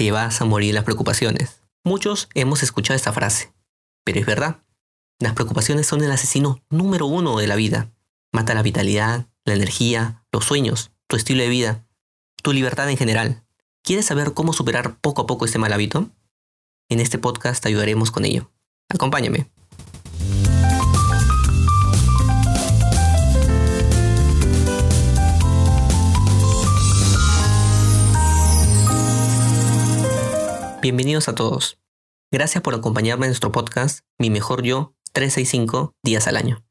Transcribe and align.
te 0.00 0.10
vas 0.12 0.40
a 0.40 0.46
morir 0.46 0.72
las 0.72 0.84
preocupaciones. 0.84 1.60
Muchos 1.84 2.30
hemos 2.32 2.62
escuchado 2.62 2.96
esta 2.96 3.12
frase, 3.12 3.52
pero 4.02 4.18
es 4.18 4.24
verdad. 4.24 4.62
Las 5.18 5.34
preocupaciones 5.34 5.86
son 5.86 6.02
el 6.02 6.10
asesino 6.10 6.64
número 6.70 7.04
uno 7.04 7.36
de 7.36 7.46
la 7.46 7.54
vida. 7.54 7.92
Mata 8.32 8.54
la 8.54 8.62
vitalidad, 8.62 9.28
la 9.44 9.52
energía, 9.52 10.24
los 10.32 10.46
sueños, 10.46 10.90
tu 11.06 11.16
estilo 11.16 11.42
de 11.42 11.50
vida, 11.50 11.86
tu 12.42 12.54
libertad 12.54 12.88
en 12.88 12.96
general. 12.96 13.44
¿Quieres 13.82 14.06
saber 14.06 14.32
cómo 14.32 14.54
superar 14.54 14.98
poco 15.02 15.20
a 15.20 15.26
poco 15.26 15.44
este 15.44 15.58
mal 15.58 15.70
hábito? 15.70 16.08
En 16.88 16.98
este 16.98 17.18
podcast 17.18 17.62
te 17.62 17.68
ayudaremos 17.68 18.10
con 18.10 18.24
ello. 18.24 18.50
Acompáñame. 18.88 19.50
Bienvenidos 30.82 31.28
a 31.28 31.34
todos. 31.34 31.78
Gracias 32.32 32.62
por 32.62 32.74
acompañarme 32.74 33.26
en 33.26 33.30
nuestro 33.32 33.52
podcast 33.52 34.00
Mi 34.18 34.30
Mejor 34.30 34.62
Yo 34.62 34.94
365 35.12 35.94
días 36.02 36.26
al 36.26 36.38
año. 36.38 36.64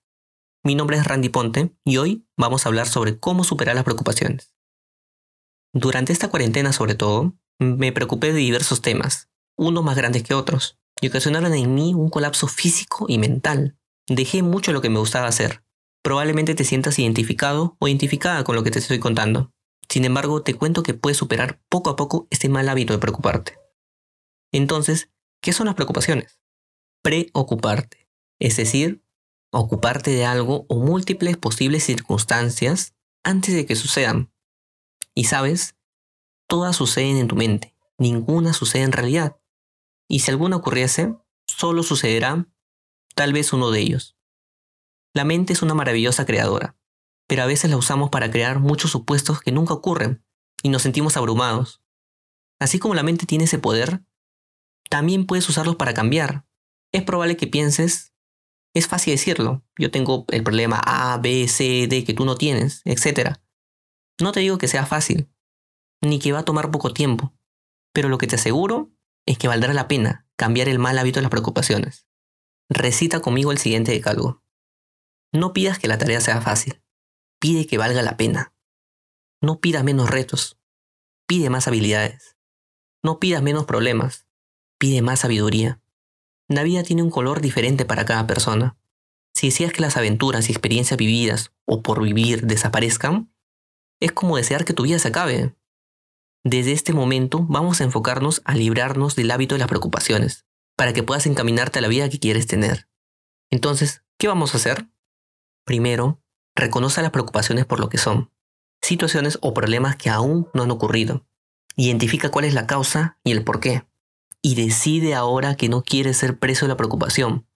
Mi 0.64 0.74
nombre 0.74 0.98
es 0.98 1.06
Randy 1.06 1.30
Ponte 1.30 1.76
y 1.86 1.98
hoy 1.98 2.26
vamos 2.36 2.66
a 2.66 2.70
hablar 2.70 2.88
sobre 2.88 3.20
cómo 3.20 3.44
superar 3.44 3.76
las 3.76 3.84
preocupaciones. 3.84 4.56
Durante 5.74 6.12
esta 6.12 6.28
cuarentena 6.28 6.74
sobre 6.74 6.96
todo, 6.96 7.38
me 7.60 7.92
preocupé 7.92 8.34
de 8.34 8.40
diversos 8.40 8.82
temas, 8.82 9.30
unos 9.56 9.84
más 9.84 9.96
grandes 9.96 10.24
que 10.24 10.34
otros, 10.34 10.80
y 11.02 11.10
ocasionaron 11.10 11.54
en 11.54 11.76
mí 11.76 11.94
un 11.94 12.10
colapso 12.10 12.48
físico 12.48 13.06
y 13.08 13.20
mental. 13.20 13.78
Dejé 14.08 14.42
mucho 14.42 14.74
lo 14.74 14.82
que 14.82 14.90
me 14.90 14.98
gustaba 14.98 15.28
hacer. 15.28 15.64
Probablemente 16.02 16.56
te 16.56 16.64
sientas 16.64 16.98
identificado 16.98 17.78
o 17.80 17.88
identificada 17.88 18.44
con 18.44 18.56
lo 18.56 18.64
que 18.64 18.72
te 18.72 18.80
estoy 18.80 18.98
contando. 18.98 19.52
Sin 19.88 20.04
embargo, 20.04 20.42
te 20.42 20.56
cuento 20.56 20.82
que 20.82 20.96
puedes 20.96 21.18
superar 21.18 21.62
poco 21.70 21.92
a 21.92 21.96
poco 21.96 22.28
este 22.32 22.50
mal 22.50 22.70
hábito 22.70 22.94
de 22.94 23.00
preocuparte. 23.00 23.59
Entonces, 24.52 25.10
¿qué 25.42 25.54
son 25.54 25.68
las 25.68 25.76
preocupaciones? 25.76 26.40
Preocuparte, 27.02 28.10
es 28.40 28.58
decir, 28.58 29.04
ocuparte 29.52 30.12
de 30.12 30.26
algo 30.26 30.66
o 30.68 30.78
múltiples 30.80 31.38
posibles 31.38 31.84
circunstancias 31.84 32.96
antes 33.24 33.54
de 33.54 33.66
que 33.66 33.76
sucedan. 33.76 34.32
Y 35.14 35.26
sabes, 35.26 35.76
todas 36.48 36.76
suceden 36.76 37.18
en 37.18 37.28
tu 37.28 37.36
mente, 37.36 37.76
ninguna 37.98 38.54
sucede 38.54 38.84
en 38.84 38.92
realidad. 38.92 39.40
Y 40.08 40.20
si 40.20 40.32
alguna 40.32 40.58
ocurriese, 40.58 41.16
solo 41.48 41.84
sucederá 41.84 42.48
tal 43.16 43.34
vez 43.34 43.54
uno 43.54 43.72
de 43.72 43.80
ellos. 43.82 44.18
La 45.14 45.26
mente 45.26 45.54
es 45.54 45.62
una 45.62 45.74
maravillosa 45.74 46.26
creadora, 46.26 46.78
pero 47.28 47.44
a 47.44 47.48
veces 47.48 47.70
la 47.70 47.78
usamos 47.78 48.10
para 48.10 48.32
crear 48.32 48.60
muchos 48.60 48.92
supuestos 48.92 49.42
que 49.42 49.52
nunca 49.52 49.74
ocurren 49.74 50.24
y 50.64 50.70
nos 50.70 50.84
sentimos 50.84 51.18
abrumados. 51.18 51.82
Así 52.60 52.80
como 52.80 52.96
la 52.96 53.04
mente 53.04 53.26
tiene 53.26 53.46
ese 53.46 53.60
poder, 53.60 54.04
también 54.90 55.26
puedes 55.26 55.48
usarlos 55.48 55.76
para 55.76 55.94
cambiar. 55.94 56.46
Es 56.92 57.04
probable 57.04 57.38
que 57.38 57.48
pienses, 57.48 58.14
es 58.74 58.88
fácil 58.88 59.14
decirlo, 59.14 59.64
yo 59.78 59.92
tengo 59.92 60.26
el 60.30 60.44
problema 60.44 60.82
A, 60.84 61.18
B, 61.20 61.48
C, 61.48 61.88
D 61.88 62.04
que 62.04 62.14
tú 62.14 62.26
no 62.26 62.36
tienes, 62.36 62.82
etc. 62.86 63.38
No 64.20 64.32
te 64.32 64.40
digo 64.42 64.58
que 64.58 64.68
sea 64.68 64.86
fácil, 64.86 65.32
ni 66.02 66.20
que 66.20 66.32
va 66.32 66.40
a 66.40 66.46
tomar 66.46 66.72
poco 66.72 66.94
tiempo, 66.94 67.34
pero 67.94 68.10
lo 68.10 68.18
que 68.18 68.28
te 68.28 68.36
aseguro 68.36 68.92
es 69.26 69.38
que 69.38 69.48
valdrá 69.48 69.74
la 69.74 69.88
pena 69.88 70.28
cambiar 70.36 70.70
el 70.70 70.80
mal 70.80 70.98
hábito 70.98 71.20
de 71.20 71.24
las 71.24 71.32
preocupaciones. 71.32 72.08
Recita 72.70 73.20
conmigo 73.20 73.52
el 73.52 73.58
siguiente 73.58 73.92
decálogo. 73.92 74.44
No 75.32 75.54
pidas 75.54 75.78
que 75.80 75.88
la 75.88 75.98
tarea 75.98 76.22
sea 76.22 76.42
fácil, 76.42 76.84
pide 77.40 77.68
que 77.68 77.78
valga 77.78 78.02
la 78.02 78.18
pena. 78.18 78.56
No 79.42 79.60
pidas 79.60 79.84
menos 79.84 80.10
retos, 80.10 80.60
pide 81.28 81.50
más 81.50 81.68
habilidades. 81.68 82.38
No 83.04 83.20
pidas 83.20 83.42
menos 83.42 83.66
problemas, 83.66 84.29
pide 84.80 85.02
más 85.04 85.20
sabiduría. 85.20 85.80
La 86.48 86.64
vida 86.64 86.82
tiene 86.82 87.04
un 87.04 87.12
color 87.12 87.42
diferente 87.42 87.86
para 87.86 88.06
cada 88.06 88.26
persona. 88.26 88.78
Si 89.36 89.48
deseas 89.48 89.72
que 89.72 89.82
las 89.82 89.98
aventuras 89.98 90.50
y 90.50 90.52
experiencias 90.52 90.98
vividas 90.98 91.52
o 91.66 91.84
por 91.84 92.02
vivir 92.02 92.48
desaparezcan, 92.48 93.32
es 94.00 94.12
como 94.12 94.38
desear 94.38 94.66
que 94.66 94.74
tu 94.74 94.84
vida 94.84 94.98
se 94.98 95.10
acabe. 95.10 95.56
Desde 96.44 96.72
este 96.72 96.94
momento 96.94 97.46
vamos 97.48 97.82
a 97.82 97.84
enfocarnos 97.84 98.42
a 98.46 98.56
librarnos 98.56 99.16
del 99.16 99.30
hábito 99.30 99.56
de 99.56 99.60
las 99.60 99.68
preocupaciones, 99.68 100.48
para 100.76 100.94
que 100.94 101.04
puedas 101.04 101.28
encaminarte 101.28 101.80
a 101.80 101.82
la 101.82 101.90
vida 101.90 102.10
que 102.10 102.20
quieres 102.20 102.48
tener. 102.48 102.90
Entonces, 103.52 104.04
¿qué 104.18 104.28
vamos 104.28 104.54
a 104.54 104.58
hacer? 104.58 104.90
Primero, 105.66 106.24
reconoce 106.56 107.02
las 107.02 107.12
preocupaciones 107.12 107.66
por 107.66 107.80
lo 107.80 107.90
que 107.90 107.98
son, 107.98 108.32
situaciones 108.82 109.38
o 109.42 109.54
problemas 109.54 109.98
que 109.98 110.10
aún 110.10 110.50
no 110.54 110.64
han 110.64 110.72
ocurrido. 110.72 111.28
Identifica 111.76 112.32
cuál 112.32 112.46
es 112.46 112.54
la 112.54 112.66
causa 112.66 113.20
y 113.24 113.32
el 113.32 113.44
por 113.44 113.60
qué 113.60 113.89
y 114.42 114.56
decide 114.56 115.16
ahora 115.16 115.56
que 115.56 115.70
no 115.70 115.84
quieres 115.84 116.18
ser 116.18 116.40
preso 116.40 116.66
de 116.66 116.70
la 116.70 116.78
preocupación. 116.78 117.48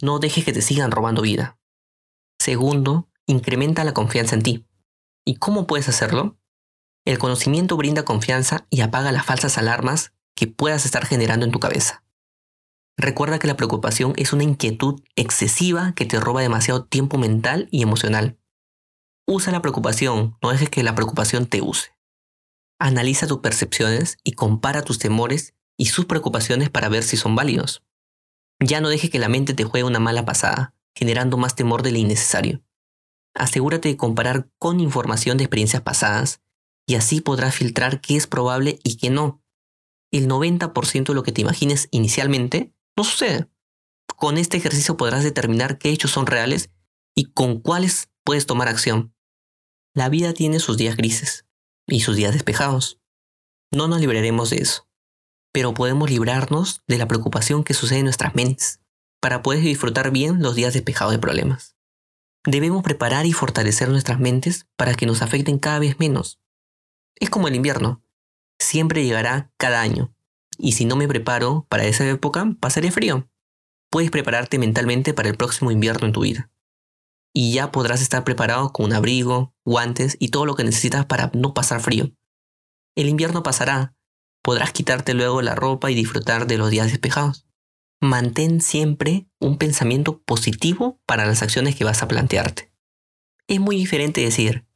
No 0.00 0.18
dejes 0.18 0.44
que 0.44 0.52
te 0.52 0.62
sigan 0.62 0.90
robando 0.90 1.22
vida. 1.22 1.58
Segundo, 2.38 3.08
incrementa 3.26 3.84
la 3.84 3.94
confianza 3.94 4.34
en 4.34 4.42
ti. 4.42 4.66
¿Y 5.24 5.36
cómo 5.36 5.66
puedes 5.66 5.88
hacerlo? 5.88 6.38
El 7.06 7.18
conocimiento 7.18 7.76
brinda 7.76 8.04
confianza 8.04 8.66
y 8.70 8.80
apaga 8.80 9.12
las 9.12 9.26
falsas 9.26 9.58
alarmas 9.58 10.12
que 10.34 10.46
puedas 10.46 10.84
estar 10.84 11.06
generando 11.06 11.46
en 11.46 11.52
tu 11.52 11.60
cabeza. 11.60 12.04
Recuerda 12.96 13.38
que 13.38 13.48
la 13.48 13.56
preocupación 13.56 14.12
es 14.16 14.32
una 14.32 14.44
inquietud 14.44 15.02
excesiva 15.16 15.94
que 15.94 16.06
te 16.06 16.20
roba 16.20 16.42
demasiado 16.42 16.84
tiempo 16.84 17.18
mental 17.18 17.68
y 17.70 17.82
emocional. 17.82 18.38
Usa 19.26 19.52
la 19.52 19.62
preocupación, 19.62 20.36
no 20.42 20.50
dejes 20.50 20.70
que 20.70 20.82
la 20.82 20.94
preocupación 20.94 21.46
te 21.46 21.60
use. 21.60 21.90
Analiza 22.78 23.26
tus 23.26 23.38
percepciones 23.38 24.18
y 24.22 24.32
compara 24.32 24.82
tus 24.82 24.98
temores 24.98 25.54
y 25.76 25.86
sus 25.86 26.06
preocupaciones 26.06 26.70
para 26.70 26.88
ver 26.88 27.02
si 27.02 27.16
son 27.16 27.34
válidos. 27.34 27.82
Ya 28.60 28.80
no 28.80 28.88
deje 28.88 29.10
que 29.10 29.18
la 29.18 29.28
mente 29.28 29.54
te 29.54 29.64
juegue 29.64 29.84
una 29.84 29.98
mala 29.98 30.24
pasada, 30.24 30.74
generando 30.94 31.36
más 31.36 31.54
temor 31.54 31.82
del 31.82 31.96
innecesario. 31.96 32.62
Asegúrate 33.34 33.88
de 33.88 33.96
comparar 33.96 34.48
con 34.58 34.80
información 34.80 35.36
de 35.36 35.44
experiencias 35.44 35.82
pasadas 35.82 36.40
y 36.86 36.94
así 36.94 37.20
podrás 37.20 37.54
filtrar 37.54 38.00
qué 38.00 38.16
es 38.16 38.26
probable 38.26 38.78
y 38.84 38.96
qué 38.96 39.10
no. 39.10 39.42
El 40.12 40.28
90% 40.28 41.06
de 41.06 41.14
lo 41.14 41.24
que 41.24 41.32
te 41.32 41.40
imagines 41.40 41.88
inicialmente 41.90 42.72
no 42.96 43.02
sucede. 43.02 43.48
Con 44.16 44.38
este 44.38 44.56
ejercicio 44.56 44.96
podrás 44.96 45.24
determinar 45.24 45.78
qué 45.78 45.90
hechos 45.90 46.12
son 46.12 46.26
reales 46.26 46.70
y 47.16 47.32
con 47.32 47.60
cuáles 47.60 48.10
puedes 48.22 48.46
tomar 48.46 48.68
acción. 48.68 49.12
La 49.94 50.08
vida 50.08 50.32
tiene 50.32 50.60
sus 50.60 50.76
días 50.76 50.96
grises 50.96 51.46
y 51.88 52.00
sus 52.00 52.14
días 52.14 52.32
despejados. 52.32 53.00
No 53.72 53.88
nos 53.88 54.00
libraremos 54.00 54.50
de 54.50 54.58
eso 54.58 54.88
pero 55.54 55.72
podemos 55.72 56.10
librarnos 56.10 56.82
de 56.88 56.98
la 56.98 57.06
preocupación 57.06 57.62
que 57.62 57.74
sucede 57.74 58.00
en 58.00 58.06
nuestras 58.06 58.34
mentes 58.34 58.80
para 59.20 59.40
poder 59.40 59.60
disfrutar 59.62 60.10
bien 60.10 60.42
los 60.42 60.56
días 60.56 60.74
despejados 60.74 61.12
de 61.12 61.20
problemas. 61.20 61.76
Debemos 62.44 62.82
preparar 62.82 63.24
y 63.24 63.32
fortalecer 63.32 63.88
nuestras 63.88 64.18
mentes 64.18 64.66
para 64.74 64.94
que 64.94 65.06
nos 65.06 65.22
afecten 65.22 65.60
cada 65.60 65.78
vez 65.78 66.00
menos. 66.00 66.40
Es 67.14 67.30
como 67.30 67.46
el 67.46 67.54
invierno. 67.54 68.02
Siempre 68.58 69.04
llegará 69.04 69.52
cada 69.56 69.80
año. 69.80 70.12
Y 70.58 70.72
si 70.72 70.86
no 70.86 70.96
me 70.96 71.06
preparo 71.06 71.66
para 71.68 71.84
esa 71.84 72.04
época, 72.04 72.44
pasaré 72.58 72.90
frío. 72.90 73.30
Puedes 73.90 74.10
prepararte 74.10 74.58
mentalmente 74.58 75.14
para 75.14 75.28
el 75.28 75.36
próximo 75.36 75.70
invierno 75.70 76.08
en 76.08 76.12
tu 76.12 76.22
vida. 76.22 76.50
Y 77.32 77.52
ya 77.52 77.70
podrás 77.70 78.02
estar 78.02 78.24
preparado 78.24 78.72
con 78.72 78.86
un 78.86 78.92
abrigo, 78.92 79.54
guantes 79.64 80.16
y 80.18 80.30
todo 80.30 80.46
lo 80.46 80.56
que 80.56 80.64
necesitas 80.64 81.06
para 81.06 81.30
no 81.32 81.54
pasar 81.54 81.80
frío. 81.80 82.10
El 82.96 83.08
invierno 83.08 83.44
pasará 83.44 83.94
podrás 84.44 84.72
quitarte 84.72 85.14
luego 85.14 85.40
la 85.40 85.54
ropa 85.54 85.90
y 85.90 85.94
disfrutar 85.94 86.46
de 86.46 86.58
los 86.58 86.70
días 86.70 86.88
despejados. 86.88 87.46
Mantén 88.00 88.60
siempre 88.60 89.26
un 89.40 89.56
pensamiento 89.56 90.20
positivo 90.22 91.00
para 91.06 91.24
las 91.24 91.42
acciones 91.42 91.74
que 91.74 91.84
vas 91.84 92.02
a 92.02 92.08
plantearte. 92.08 92.70
Es 93.48 93.58
muy 93.58 93.76
diferente 93.76 94.20
decir, 94.20 94.66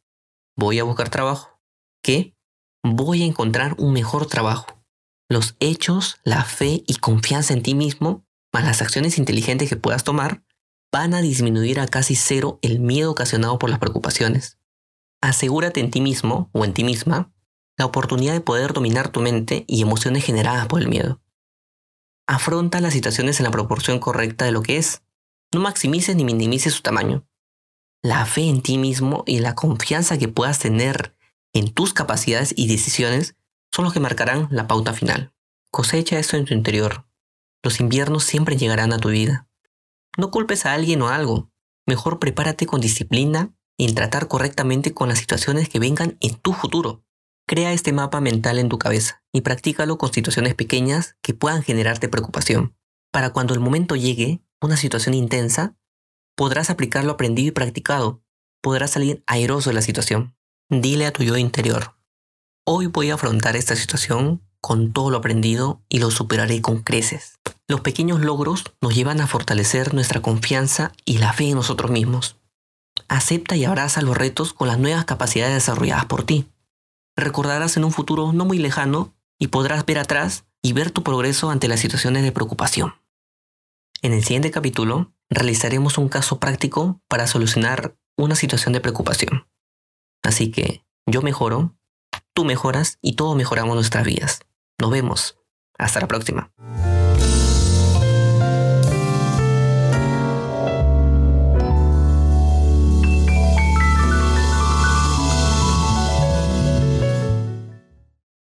voy 0.57 0.79
a 0.79 0.85
buscar 0.85 1.11
trabajo, 1.11 1.61
que 2.03 2.35
voy 2.83 3.23
a 3.23 3.27
encontrar 3.27 3.75
un 3.79 3.93
mejor 3.93 4.27
trabajo. 4.27 4.83
Los 5.29 5.55
hechos, 5.61 6.17
la 6.25 6.45
fe 6.45 6.83
y 6.87 6.95
confianza 6.95 7.53
en 7.53 7.63
ti 7.63 7.75
mismo, 7.75 8.25
más 8.55 8.65
las 8.65 8.81
acciones 8.81 9.19
inteligentes 9.19 9.69
que 9.69 9.77
puedas 9.77 10.03
tomar, 10.03 10.43
van 10.91 11.13
a 11.13 11.21
disminuir 11.21 11.79
a 11.79 11.87
casi 11.87 12.17
cero 12.17 12.59
el 12.63 12.81
miedo 12.81 13.11
ocasionado 13.11 13.59
por 13.59 13.69
las 13.69 13.79
preocupaciones. 13.79 14.59
Asegúrate 15.21 15.81
en 15.81 15.91
ti 15.91 16.01
mismo 16.01 16.49
o 16.55 16.65
en 16.65 16.73
ti 16.73 16.85
misma 16.85 17.35
la 17.79 17.87
oportunidad 17.87 18.33
de 18.33 18.41
poder 18.41 18.73
dominar 18.73 19.11
tu 19.11 19.21
mente 19.21 19.65
y 19.69 19.81
emociones 19.81 20.25
generadas 20.25 20.67
por 20.67 20.83
el 20.83 20.89
miedo. 20.89 21.23
Afronta 22.27 22.81
las 22.81 22.93
situaciones 22.93 23.39
en 23.39 23.45
la 23.45 23.53
proporción 23.53 24.01
correcta 24.01 24.45
de 24.45 24.53
lo 24.53 24.63
que 24.63 24.77
es. 24.77 25.03
No 25.53 25.61
maximices 25.61 26.15
ni 26.17 26.25
minimices 26.25 26.75
su 26.75 26.83
tamaño. 26.83 27.27
La 28.03 28.27
fe 28.27 28.43
en 28.43 28.63
ti 28.63 28.79
mismo 28.79 29.23
y 29.27 29.39
la 29.39 29.55
confianza 29.55 30.19
que 30.19 30.29
puedas 30.29 30.59
tener 30.59 31.17
en 31.55 31.73
tus 31.73 31.95
capacidades 31.95 32.53
y 32.57 32.67
decisiones 32.67 33.37
son 33.73 33.85
los 33.85 33.95
que 33.95 34.01
marcarán 34.01 34.49
la 34.51 34.67
pauta 34.67 34.93
final. 34.93 35.33
Cosecha 35.71 36.19
esto 36.19 36.37
en 36.37 36.45
tu 36.45 36.55
interior. 36.55 37.07
Los 37.63 37.81
inviernos 37.81 38.25
siempre 38.25 38.57
llegarán 38.57 38.93
a 38.93 38.99
tu 38.99 39.09
vida. 39.09 39.49
No 40.17 40.31
culpes 40.31 40.67
a 40.67 40.75
alguien 40.75 41.01
o 41.03 41.09
algo. 41.09 41.51
Mejor 41.87 42.19
prepárate 42.19 42.67
con 42.67 42.81
disciplina 42.81 43.55
en 43.79 43.95
tratar 43.95 44.27
correctamente 44.27 44.93
con 44.93 45.09
las 45.09 45.19
situaciones 45.19 45.69
que 45.69 45.79
vengan 45.79 46.19
en 46.21 46.35
tu 46.35 46.53
futuro 46.53 47.05
Crea 47.49 47.73
este 47.73 47.95
mapa 47.95 48.21
mental 48.21 48.59
en 48.59 48.69
tu 48.69 48.77
cabeza 48.77 49.23
y 49.33 49.41
practícalo 49.41 49.97
con 49.97 50.13
situaciones 50.13 50.55
pequeñas 50.55 51.17
que 51.23 51.33
puedan 51.33 51.63
generarte 51.63 52.07
preocupación. 52.07 52.77
Para 53.11 53.31
cuando 53.31 53.55
el 53.55 53.61
momento 53.61 53.97
llegue, 53.97 54.43
una 54.61 54.77
situación 54.77 55.15
intensa, 55.15 55.75
podrás 56.37 56.69
aplicar 56.69 57.07
lo 57.07 57.13
aprendido 57.13 57.49
y 57.49 57.53
practicado. 57.53 58.23
Podrás 58.61 58.91
salir 58.91 59.25
airoso 59.27 59.71
de 59.71 59.75
la 59.75 59.81
situación. 59.81 60.37
Dile 60.69 61.07
a 61.07 61.11
tu 61.11 61.23
yo 61.23 61.39
interior, 61.39 61.97
hoy 62.67 62.85
voy 62.85 63.09
a 63.09 63.15
afrontar 63.15 63.57
esta 63.57 63.77
situación 63.77 64.43
con 64.61 64.93
todo 64.93 65.09
lo 65.09 65.17
aprendido 65.17 65.81
y 65.89 66.01
lo 66.01 66.11
superaré 66.11 66.61
con 66.61 66.83
creces. 66.83 67.39
Los 67.67 67.81
pequeños 67.81 68.21
logros 68.21 68.65
nos 68.83 68.95
llevan 68.95 69.23
a 69.23 69.27
fortalecer 69.27 69.95
nuestra 69.95 70.21
confianza 70.21 70.93
y 71.07 71.17
la 71.17 71.33
fe 71.33 71.49
en 71.49 71.55
nosotros 71.55 71.91
mismos. 71.91 72.37
Acepta 73.09 73.57
y 73.57 73.65
abraza 73.65 74.03
los 74.03 74.19
retos 74.19 74.53
con 74.53 74.69
las 74.69 74.79
nuevas 74.79 75.07
capacidades 75.07 75.55
desarrolladas 75.55 76.05
por 76.05 76.25
ti 76.25 76.47
recordarás 77.19 77.77
en 77.77 77.85
un 77.85 77.93
futuro 77.93 78.33
no 78.33 78.45
muy 78.45 78.59
lejano 78.59 79.15
y 79.39 79.49
podrás 79.49 79.85
ver 79.85 79.99
atrás 79.99 80.47
y 80.63 80.73
ver 80.73 80.91
tu 80.91 81.03
progreso 81.03 81.51
ante 81.51 81.69
las 81.69 81.81
situaciones 81.81 82.23
de 82.23 82.33
preocupación. 82.33 82.95
En 84.03 84.13
el 84.13 84.23
siguiente 84.23 84.51
capítulo 84.51 85.13
realizaremos 85.29 85.99
un 85.99 86.09
caso 86.09 86.39
práctico 86.39 87.01
para 87.09 87.27
solucionar 87.27 87.97
una 88.17 88.35
situación 88.35 88.73
de 88.73 88.81
preocupación. 88.81 89.49
Así 90.23 90.51
que 90.51 90.85
yo 91.07 91.23
mejoro, 91.23 91.77
tú 92.35 92.45
mejoras 92.45 92.99
y 93.03 93.15
todos 93.15 93.37
mejoramos 93.37 93.75
nuestras 93.75 94.05
vidas. 94.05 94.41
Nos 94.79 94.91
vemos. 94.91 95.39
Hasta 95.79 96.01
la 96.01 96.09
próxima. 96.09 96.53